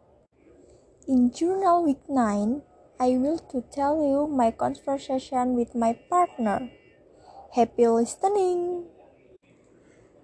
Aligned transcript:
In 1.08 1.32
Journal 1.32 1.88
Week 1.88 2.04
9, 2.04 2.20
I 3.00 3.16
will 3.16 3.40
to 3.48 3.64
tell 3.72 4.04
you 4.04 4.28
my 4.28 4.52
conversation 4.52 5.56
with 5.56 5.72
my 5.72 5.96
partner. 6.12 6.68
Happy 7.56 7.88
listening! 7.88 8.92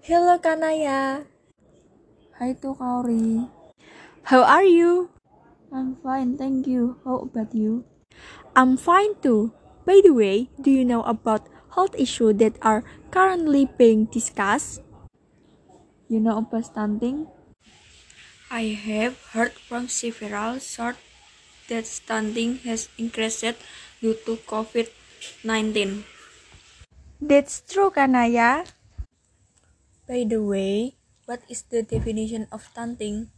Hello 0.04 0.36
Kanaya. 0.36 1.24
Hi 2.36 2.52
to 2.60 2.76
Kauri. 2.76 3.48
How 4.28 4.44
are 4.44 4.68
you? 4.68 5.08
I'm 5.78 5.94
fine, 6.02 6.34
thank 6.34 6.66
you. 6.66 6.98
How 7.06 7.30
about 7.30 7.54
you? 7.54 7.84
I'm 8.56 8.74
fine 8.76 9.14
too. 9.22 9.54
By 9.86 10.00
the 10.02 10.10
way, 10.10 10.50
do 10.60 10.74
you 10.74 10.84
know 10.84 11.06
about 11.06 11.46
health 11.78 11.94
issues 11.94 12.34
that 12.42 12.58
are 12.66 12.82
currently 13.14 13.70
being 13.78 14.06
discussed? 14.10 14.82
You 16.08 16.18
know 16.18 16.38
about 16.42 16.66
stunting? 16.66 17.28
I 18.50 18.74
have 18.74 19.22
heard 19.30 19.52
from 19.54 19.86
several 19.86 20.58
sources 20.58 20.98
that 21.68 21.86
stunting 21.86 22.58
has 22.66 22.88
increased 22.98 23.54
due 24.02 24.18
to 24.26 24.34
COVID-19. 24.50 26.02
That's 27.22 27.62
true, 27.62 27.90
Kanaya. 27.94 28.66
By 30.10 30.26
the 30.26 30.42
way, 30.42 30.98
what 31.26 31.46
is 31.48 31.62
the 31.62 31.84
definition 31.86 32.48
of 32.50 32.66
stunting? 32.66 33.30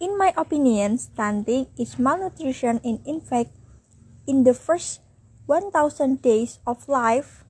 In 0.00 0.16
my 0.16 0.32
opinion, 0.32 0.96
stunting 0.96 1.68
is 1.76 2.00
malnutrition 2.00 2.80
and 2.80 3.04
in 3.04 3.20
infant 3.20 3.52
in 4.26 4.48
the 4.48 4.56
first 4.56 5.04
1000 5.44 6.24
days 6.24 6.56
of 6.66 6.88
life 6.88 7.44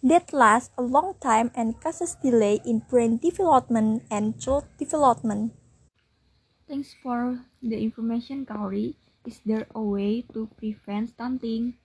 that 0.00 0.32
lasts 0.32 0.72
a 0.80 0.82
long 0.82 1.12
time 1.20 1.52
and 1.54 1.76
causes 1.84 2.16
delay 2.16 2.64
in 2.64 2.80
brain 2.88 3.20
development 3.20 4.08
and 4.10 4.40
child 4.40 4.64
development. 4.80 5.52
Thanks 6.64 6.96
for 6.96 7.44
the 7.60 7.76
information, 7.76 8.48
Kauri. 8.48 8.96
Is 9.28 9.44
there 9.44 9.68
a 9.76 9.82
way 9.84 10.24
to 10.32 10.48
prevent 10.56 11.12
stunting? 11.12 11.76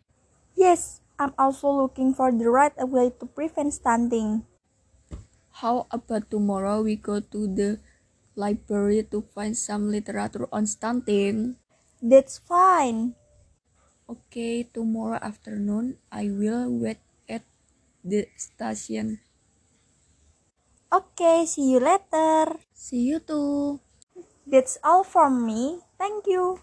Yes, 0.55 1.03
I'm 1.19 1.35
also 1.37 1.67
looking 1.67 2.15
for 2.15 2.31
the 2.31 2.47
right 2.47 2.71
way 2.79 3.11
to 3.19 3.25
prevent 3.27 3.75
stunting. 3.75 4.47
How 5.59 5.85
about 5.91 6.31
tomorrow 6.31 6.81
we 6.81 6.95
go 6.95 7.19
to 7.19 7.39
the 7.43 7.83
library 8.37 9.03
to 9.11 9.21
find 9.33 9.57
some 9.57 9.89
literature 9.91 10.47
on 10.53 10.67
stunting. 10.67 11.57
That's 12.01 12.37
fine. 12.39 13.15
Okay, 14.09 14.63
tomorrow 14.63 15.19
afternoon 15.21 15.99
I 16.11 16.31
will 16.31 16.71
wait 16.71 16.99
at 17.29 17.43
the 18.03 18.27
station. 18.35 19.19
Okay, 20.91 21.45
see 21.45 21.71
you 21.71 21.79
later. 21.79 22.59
See 22.73 23.03
you 23.11 23.19
too. 23.19 23.81
That's 24.47 24.77
all 24.83 25.03
from 25.03 25.45
me. 25.45 25.81
Thank 25.99 26.25
you. 26.27 26.61